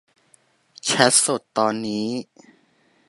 [0.85, 2.07] แชตสดตอนนี้